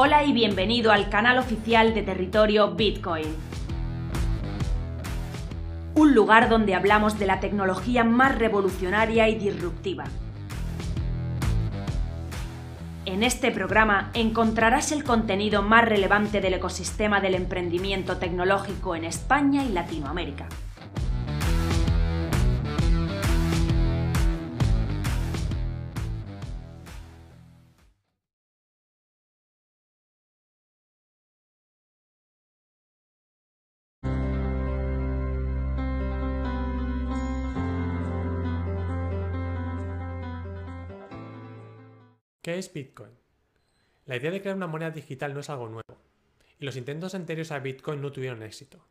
Hola 0.00 0.22
y 0.22 0.32
bienvenido 0.32 0.92
al 0.92 1.10
canal 1.10 1.38
oficial 1.38 1.92
de 1.92 2.04
territorio 2.04 2.70
Bitcoin. 2.76 3.34
Un 5.96 6.14
lugar 6.14 6.48
donde 6.48 6.76
hablamos 6.76 7.18
de 7.18 7.26
la 7.26 7.40
tecnología 7.40 8.04
más 8.04 8.38
revolucionaria 8.38 9.28
y 9.28 9.34
disruptiva. 9.34 10.04
En 13.06 13.24
este 13.24 13.50
programa 13.50 14.12
encontrarás 14.14 14.92
el 14.92 15.02
contenido 15.02 15.62
más 15.62 15.84
relevante 15.84 16.40
del 16.40 16.54
ecosistema 16.54 17.20
del 17.20 17.34
emprendimiento 17.34 18.18
tecnológico 18.18 18.94
en 18.94 19.02
España 19.02 19.64
y 19.64 19.70
Latinoamérica. 19.70 20.46
¿Qué 42.48 42.56
es 42.56 42.72
Bitcoin? 42.72 43.10
La 44.06 44.16
idea 44.16 44.30
de 44.30 44.40
crear 44.40 44.56
una 44.56 44.66
moneda 44.66 44.90
digital 44.90 45.34
no 45.34 45.40
es 45.40 45.50
algo 45.50 45.68
nuevo, 45.68 46.00
y 46.58 46.64
los 46.64 46.78
intentos 46.78 47.14
anteriores 47.14 47.52
a 47.52 47.58
Bitcoin 47.58 48.00
no 48.00 48.10
tuvieron 48.10 48.42
éxito. 48.42 48.82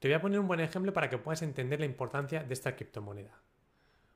Te 0.00 0.08
voy 0.08 0.14
a 0.14 0.20
poner 0.20 0.40
un 0.40 0.48
buen 0.48 0.58
ejemplo 0.58 0.92
para 0.92 1.08
que 1.08 1.16
puedas 1.16 1.42
entender 1.42 1.78
la 1.78 1.86
importancia 1.86 2.42
de 2.42 2.52
esta 2.52 2.74
criptomoneda. 2.74 3.40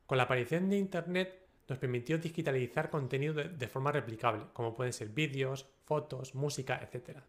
Con 0.05 0.19
la 0.19 0.25
aparición 0.25 0.69
de 0.69 0.79
Internet 0.79 1.47
nos 1.69 1.79
permitió 1.79 2.19
digitalizar 2.19 2.91
contenido 2.91 3.35
de, 3.35 3.69
forma 3.69 3.93
replicable, 3.93 4.47
como 4.53 4.75
pueden 4.75 4.93
ser 4.93 5.11
vídeos, 5.11 5.69
fotos, 5.85 6.35
música, 6.35 6.81
etc. 6.83 7.21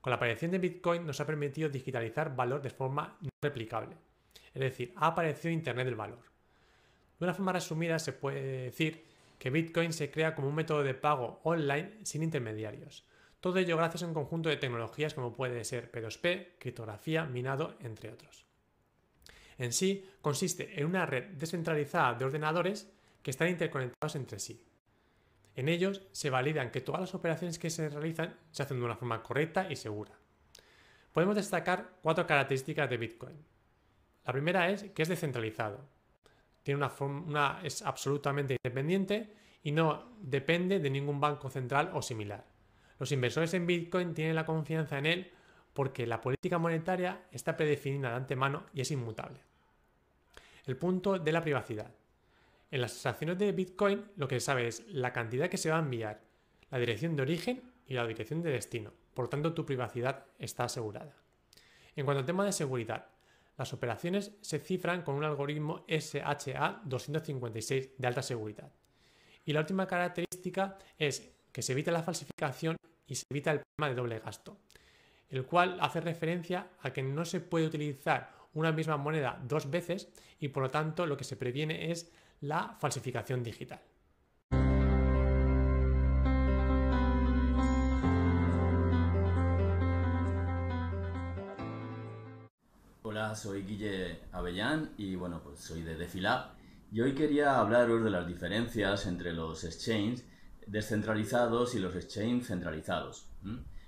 Con 0.00 0.10
la 0.10 0.16
aparición 0.16 0.50
de 0.50 0.58
Bitcoin 0.58 1.06
nos 1.06 1.20
ha 1.20 1.26
permitido 1.26 1.68
digitalizar 1.68 2.34
valor 2.34 2.60
de 2.60 2.70
forma 2.70 3.18
no 3.20 3.28
replicable, 3.40 3.94
es 4.52 4.60
decir, 4.60 4.92
ha 4.96 5.06
aparecido 5.06 5.54
Internet 5.54 5.86
del 5.86 5.94
valor. 5.94 6.24
De 7.20 7.24
una 7.26 7.34
forma 7.34 7.52
resumida 7.52 8.00
se 8.00 8.12
puede 8.12 8.64
decir 8.64 9.11
que 9.42 9.50
Bitcoin 9.50 9.92
se 9.92 10.08
crea 10.08 10.36
como 10.36 10.46
un 10.46 10.54
método 10.54 10.84
de 10.84 10.94
pago 10.94 11.40
online 11.42 11.98
sin 12.04 12.22
intermediarios. 12.22 13.04
Todo 13.40 13.58
ello 13.58 13.76
gracias 13.76 14.04
a 14.04 14.06
un 14.06 14.14
conjunto 14.14 14.48
de 14.48 14.56
tecnologías 14.56 15.14
como 15.14 15.32
puede 15.32 15.64
ser 15.64 15.90
P2P, 15.90 16.58
criptografía, 16.60 17.24
minado, 17.24 17.74
entre 17.80 18.12
otros. 18.12 18.46
En 19.58 19.72
sí, 19.72 20.08
consiste 20.20 20.78
en 20.78 20.86
una 20.86 21.06
red 21.06 21.24
descentralizada 21.30 22.14
de 22.14 22.24
ordenadores 22.24 22.88
que 23.20 23.32
están 23.32 23.48
interconectados 23.48 24.14
entre 24.14 24.38
sí. 24.38 24.64
En 25.56 25.68
ellos 25.68 26.02
se 26.12 26.30
validan 26.30 26.70
que 26.70 26.80
todas 26.80 27.00
las 27.00 27.14
operaciones 27.16 27.58
que 27.58 27.70
se 27.70 27.88
realizan 27.88 28.38
se 28.52 28.62
hacen 28.62 28.78
de 28.78 28.84
una 28.84 28.94
forma 28.94 29.24
correcta 29.24 29.66
y 29.68 29.74
segura. 29.74 30.12
Podemos 31.12 31.34
destacar 31.34 31.96
cuatro 32.00 32.28
características 32.28 32.88
de 32.88 32.96
Bitcoin. 32.96 33.44
La 34.24 34.32
primera 34.32 34.70
es 34.70 34.84
que 34.84 35.02
es 35.02 35.08
descentralizado, 35.08 35.80
tiene 36.62 36.84
una 37.06 37.60
es 37.62 37.82
absolutamente 37.82 38.56
independiente 38.62 39.34
y 39.62 39.72
no 39.72 40.16
depende 40.20 40.78
de 40.78 40.90
ningún 40.90 41.20
banco 41.20 41.50
central 41.50 41.90
o 41.94 42.02
similar. 42.02 42.44
Los 42.98 43.12
inversores 43.12 43.54
en 43.54 43.66
Bitcoin 43.66 44.14
tienen 44.14 44.36
la 44.36 44.46
confianza 44.46 44.98
en 44.98 45.06
él 45.06 45.30
porque 45.72 46.06
la 46.06 46.20
política 46.20 46.58
monetaria 46.58 47.22
está 47.30 47.56
predefinida 47.56 48.10
de 48.10 48.16
antemano 48.16 48.66
y 48.74 48.80
es 48.80 48.90
inmutable. 48.90 49.40
El 50.66 50.76
punto 50.76 51.18
de 51.18 51.32
la 51.32 51.42
privacidad. 51.42 51.92
En 52.70 52.80
las 52.80 52.92
transacciones 52.92 53.38
de 53.38 53.52
Bitcoin 53.52 54.04
lo 54.16 54.28
que 54.28 54.38
se 54.38 54.46
sabe 54.46 54.68
es 54.68 54.86
la 54.88 55.12
cantidad 55.12 55.48
que 55.48 55.56
se 55.58 55.70
va 55.70 55.76
a 55.76 55.82
enviar, 55.82 56.20
la 56.70 56.78
dirección 56.78 57.16
de 57.16 57.22
origen 57.22 57.62
y 57.86 57.94
la 57.94 58.06
dirección 58.06 58.42
de 58.42 58.50
destino. 58.50 58.92
Por 59.14 59.28
tanto, 59.28 59.52
tu 59.52 59.66
privacidad 59.66 60.24
está 60.38 60.64
asegurada. 60.64 61.14
En 61.96 62.04
cuanto 62.04 62.20
al 62.20 62.26
tema 62.26 62.44
de 62.44 62.52
seguridad, 62.52 63.08
las 63.56 63.72
operaciones 63.72 64.32
se 64.40 64.58
cifran 64.58 65.02
con 65.02 65.14
un 65.14 65.24
algoritmo 65.24 65.86
SHA-256 65.86 67.90
de 67.96 68.06
alta 68.06 68.22
seguridad. 68.22 68.72
Y 69.44 69.52
la 69.52 69.60
última 69.60 69.86
característica 69.86 70.78
es 70.98 71.30
que 71.52 71.62
se 71.62 71.72
evita 71.72 71.92
la 71.92 72.02
falsificación 72.02 72.76
y 73.06 73.14
se 73.14 73.24
evita 73.30 73.52
el 73.52 73.60
problema 73.60 73.90
de 73.90 74.00
doble 74.00 74.18
gasto, 74.20 74.58
el 75.28 75.44
cual 75.44 75.78
hace 75.80 76.00
referencia 76.00 76.70
a 76.80 76.92
que 76.92 77.02
no 77.02 77.24
se 77.24 77.40
puede 77.40 77.66
utilizar 77.66 78.32
una 78.54 78.72
misma 78.72 78.96
moneda 78.96 79.40
dos 79.44 79.70
veces 79.70 80.08
y 80.38 80.48
por 80.48 80.62
lo 80.62 80.70
tanto 80.70 81.06
lo 81.06 81.16
que 81.16 81.24
se 81.24 81.36
previene 81.36 81.90
es 81.90 82.10
la 82.40 82.76
falsificación 82.78 83.42
digital. 83.42 83.80
Hola, 93.04 93.34
soy 93.34 93.62
Guille 93.64 94.20
Avellán 94.30 94.92
y 94.96 95.16
bueno, 95.16 95.42
pues 95.42 95.58
soy 95.58 95.82
de 95.82 95.96
Defilab. 95.96 96.52
Y 96.92 97.00
hoy 97.00 97.16
quería 97.16 97.58
hablaros 97.58 98.04
de 98.04 98.10
las 98.10 98.28
diferencias 98.28 99.06
entre 99.06 99.32
los 99.32 99.64
exchanges 99.64 100.24
descentralizados 100.68 101.74
y 101.74 101.80
los 101.80 101.96
exchanges 101.96 102.46
centralizados. 102.46 103.26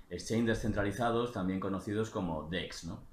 Exchanges 0.09 0.57
descentralizados, 0.57 1.31
también 1.31 1.61
conocidos 1.61 2.09
como 2.09 2.49
DEX, 2.49 2.83
¿no? 2.83 3.07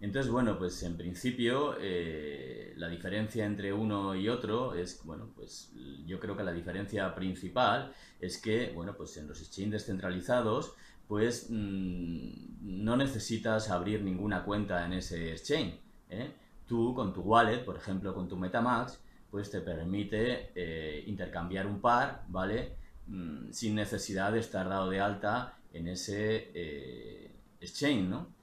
Entonces, 0.00 0.32
bueno, 0.32 0.58
pues 0.58 0.82
en 0.82 0.96
principio 0.96 1.76
eh, 1.78 2.74
la 2.76 2.88
diferencia 2.88 3.46
entre 3.46 3.72
uno 3.72 4.16
y 4.16 4.28
otro 4.28 4.74
es, 4.74 5.00
bueno, 5.04 5.30
pues 5.36 5.72
yo 6.06 6.18
creo 6.18 6.36
que 6.36 6.42
la 6.42 6.52
diferencia 6.52 7.14
principal 7.14 7.92
es 8.18 8.38
que, 8.38 8.72
bueno, 8.74 8.96
pues 8.96 9.16
en 9.16 9.28
los 9.28 9.40
exchanges 9.40 9.84
descentralizados 9.84 10.74
pues 11.08 11.48
mm, 11.50 12.84
no 12.84 12.96
necesitas 12.96 13.70
abrir 13.70 14.02
ninguna 14.02 14.44
cuenta 14.44 14.84
en 14.84 14.94
ese 14.94 15.32
exchange. 15.32 15.78
¿eh? 16.10 16.32
Tú 16.66 16.94
con 16.94 17.12
tu 17.12 17.22
wallet, 17.22 17.64
por 17.64 17.76
ejemplo 17.76 18.14
con 18.14 18.28
tu 18.28 18.36
Metamax, 18.36 18.98
pues 19.30 19.50
te 19.50 19.60
permite 19.60 20.50
eh, 20.54 21.04
intercambiar 21.06 21.66
un 21.66 21.80
par, 21.80 22.24
¿vale? 22.28 22.76
Mm, 23.06 23.50
sin 23.52 23.74
necesidad 23.74 24.32
de 24.32 24.40
estar 24.40 24.68
dado 24.68 24.90
de 24.90 25.00
alta 25.00 25.58
en 25.72 25.88
ese 25.88 26.50
eh, 26.54 27.30
exchange, 27.60 28.08
¿no? 28.08 28.34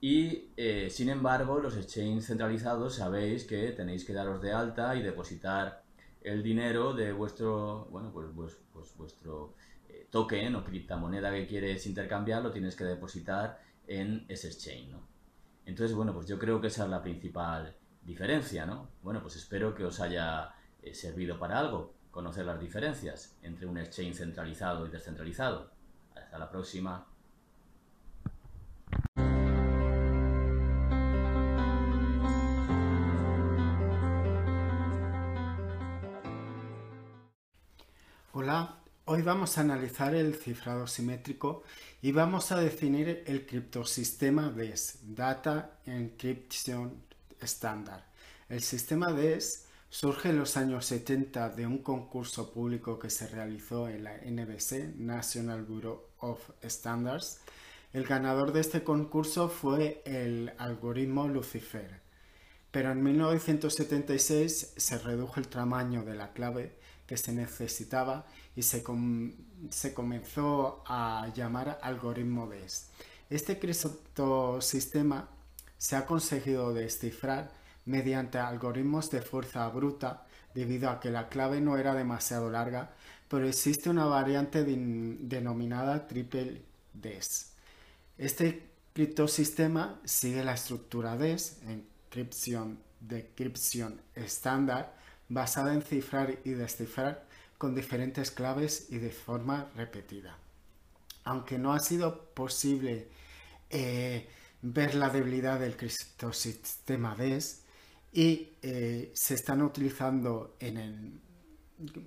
Y 0.00 0.50
sin 0.90 1.08
embargo, 1.08 1.58
los 1.58 1.76
exchanges 1.76 2.26
centralizados 2.26 2.94
sabéis 2.94 3.44
que 3.44 3.72
tenéis 3.72 4.04
que 4.04 4.12
daros 4.12 4.40
de 4.40 4.52
alta 4.52 4.94
y 4.94 5.02
depositar 5.02 5.82
el 6.22 6.44
dinero 6.44 6.94
de 6.94 7.12
vuestro, 7.12 7.88
bueno, 7.90 8.12
pues, 8.12 8.28
pues, 8.34 8.56
pues 8.72 8.96
vuestro 8.96 9.54
token 10.10 10.56
o 10.56 10.64
criptomoneda 10.64 11.30
que 11.30 11.46
quieres 11.46 11.86
intercambiar 11.86 12.42
lo 12.42 12.50
tienes 12.50 12.76
que 12.76 12.84
depositar 12.84 13.60
en 13.86 14.24
ese 14.28 14.48
exchange, 14.48 14.90
¿no? 14.90 15.06
Entonces, 15.66 15.94
bueno, 15.94 16.14
pues 16.14 16.26
yo 16.26 16.38
creo 16.38 16.60
que 16.60 16.68
esa 16.68 16.84
es 16.84 16.90
la 16.90 17.02
principal 17.02 17.76
diferencia, 18.02 18.64
¿no? 18.64 18.88
Bueno, 19.02 19.20
pues 19.20 19.36
espero 19.36 19.74
que 19.74 19.84
os 19.84 20.00
haya 20.00 20.54
eh, 20.82 20.94
servido 20.94 21.38
para 21.38 21.58
algo 21.58 21.94
conocer 22.10 22.46
las 22.46 22.58
diferencias 22.58 23.36
entre 23.42 23.66
un 23.66 23.78
exchange 23.78 24.16
centralizado 24.16 24.86
y 24.86 24.90
descentralizado. 24.90 25.70
Hasta 26.14 26.38
la 26.38 26.50
próxima. 26.50 27.06
Hola, 38.32 38.77
Hoy 39.10 39.22
vamos 39.22 39.56
a 39.56 39.62
analizar 39.62 40.14
el 40.14 40.34
cifrado 40.34 40.86
simétrico 40.86 41.62
y 42.02 42.12
vamos 42.12 42.52
a 42.52 42.60
definir 42.60 43.24
el 43.26 43.46
criptosistema 43.46 44.50
DES, 44.50 44.98
Data 45.14 45.78
Encryption 45.86 46.92
Standard. 47.40 48.02
El 48.50 48.60
sistema 48.60 49.10
DES 49.10 49.64
surge 49.88 50.28
en 50.28 50.38
los 50.38 50.58
años 50.58 50.84
70 50.84 51.48
de 51.48 51.66
un 51.66 51.78
concurso 51.78 52.52
público 52.52 52.98
que 52.98 53.08
se 53.08 53.26
realizó 53.28 53.88
en 53.88 54.04
la 54.04 54.18
NBC, 54.18 54.94
National 54.98 55.62
Bureau 55.62 56.02
of 56.18 56.50
Standards. 56.62 57.40
El 57.94 58.04
ganador 58.04 58.52
de 58.52 58.60
este 58.60 58.84
concurso 58.84 59.48
fue 59.48 60.02
el 60.04 60.52
algoritmo 60.58 61.28
Lucifer, 61.28 62.02
pero 62.70 62.92
en 62.92 63.02
1976 63.02 64.74
se 64.76 64.98
redujo 64.98 65.40
el 65.40 65.48
tamaño 65.48 66.04
de 66.04 66.14
la 66.14 66.32
clave 66.32 66.76
que 67.06 67.16
se 67.16 67.32
necesitaba 67.32 68.26
y 68.54 68.62
se, 68.62 68.82
comenzó 69.94 70.82
a 70.86 71.32
llamar 71.34 71.78
algoritmo 71.82 72.46
DES. 72.46 72.90
Este 73.30 73.58
criptosistema 73.58 75.28
se 75.78 75.96
ha 75.96 76.04
conseguido 76.04 76.74
descifrar 76.74 77.50
mediante 77.86 78.38
algoritmos 78.38 79.10
de 79.10 79.22
fuerza 79.22 79.66
bruta 79.68 80.26
debido 80.54 80.90
a 80.90 81.00
que 81.00 81.10
la 81.10 81.28
clave 81.28 81.60
no 81.60 81.78
era 81.78 81.94
demasiado 81.94 82.50
larga, 82.50 82.90
pero 83.28 83.48
existe 83.48 83.88
una 83.88 84.04
variante 84.04 84.64
denominada 84.64 86.06
triple 86.06 86.62
DES. 86.92 87.52
Este 88.18 88.68
criptosistema 88.92 90.00
sigue 90.04 90.44
la 90.44 90.54
estructura 90.54 91.16
DES, 91.16 91.60
decrypción 93.00 94.00
estándar, 94.14 94.94
basada 95.28 95.74
en 95.74 95.82
cifrar 95.82 96.38
y 96.44 96.50
descifrar 96.50 97.26
con 97.58 97.74
diferentes 97.74 98.30
claves 98.30 98.86
y 98.90 98.98
de 98.98 99.10
forma 99.10 99.70
repetida. 99.76 100.38
aunque 101.24 101.58
no 101.58 101.74
ha 101.74 101.80
sido 101.80 102.30
posible 102.32 103.08
eh, 103.68 104.26
ver 104.62 104.94
la 104.94 105.10
debilidad 105.10 105.60
del 105.60 105.76
criptosistema 105.76 107.14
DES 107.14 107.64
y 108.12 108.54
eh, 108.62 109.12
se 109.14 109.34
están 109.34 109.60
utilizando 109.60 110.56
en 110.58 110.78
el, 110.78 111.20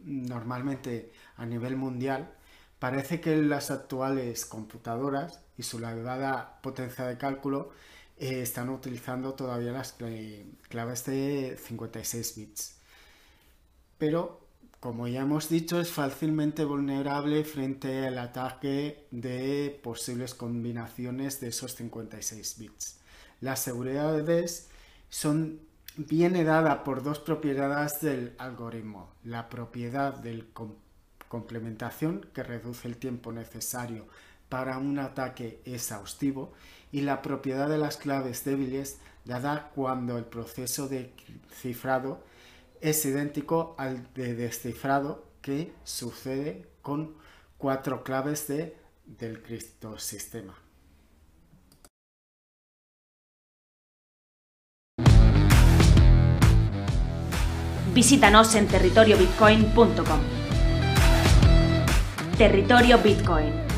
normalmente 0.03 1.11
a 1.37 1.45
nivel 1.45 1.75
mundial, 1.75 2.33
parece 2.79 3.21
que 3.21 3.35
las 3.37 3.69
actuales 3.69 4.45
computadoras 4.45 5.39
y 5.57 5.63
su 5.63 5.77
elevada 5.77 6.59
potencia 6.63 7.05
de 7.05 7.17
cálculo 7.17 7.71
eh, 8.21 8.43
están 8.43 8.69
utilizando 8.69 9.33
todavía 9.33 9.71
las 9.71 9.95
claves 10.69 11.05
de 11.05 11.57
56 11.59 12.35
bits. 12.35 12.75
Pero, 13.97 14.45
como 14.79 15.07
ya 15.07 15.21
hemos 15.21 15.49
dicho, 15.49 15.81
es 15.81 15.89
fácilmente 15.89 16.63
vulnerable 16.63 17.43
frente 17.43 18.05
al 18.05 18.19
ataque 18.19 19.07
de 19.09 19.79
posibles 19.81 20.35
combinaciones 20.35 21.39
de 21.41 21.47
esos 21.47 21.73
56 21.73 22.59
bits. 22.59 22.99
Las 23.39 23.59
seguridades 23.61 24.69
son 25.09 25.59
viene 25.97 26.43
dada 26.43 26.83
por 26.83 27.01
dos 27.01 27.17
propiedades 27.17 28.01
del 28.01 28.35
algoritmo. 28.37 29.15
La 29.23 29.49
propiedad 29.49 30.13
de 30.13 30.45
complementación, 31.27 32.27
que 32.35 32.43
reduce 32.43 32.87
el 32.87 32.97
tiempo 32.97 33.31
necesario 33.31 34.05
para 34.51 34.77
un 34.77 34.99
ataque 34.99 35.61
exhaustivo, 35.63 36.51
y 36.91 37.01
la 37.01 37.21
propiedad 37.21 37.69
de 37.69 37.77
las 37.77 37.95
claves 37.95 38.43
débiles, 38.43 38.99
dada 39.23 39.71
cuando 39.73 40.17
el 40.17 40.25
proceso 40.25 40.89
de 40.89 41.13
cifrado 41.53 42.21
es 42.81 43.05
idéntico 43.05 43.75
al 43.77 44.13
de 44.13 44.35
descifrado 44.35 45.23
que 45.41 45.73
sucede 45.85 46.67
con 46.81 47.15
cuatro 47.57 48.03
claves 48.03 48.49
de, 48.49 48.75
del 49.05 49.41
criptosistema. 49.41 50.53
Visítanos 57.93 58.53
en 58.55 58.67
territoriobitcoin.com. 58.67 60.19
Territorio 62.37 62.97
Bitcoin. 62.97 63.70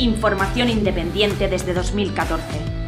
Información 0.00 0.70
independiente 0.70 1.46
desde 1.46 1.74
2014. 1.74 2.79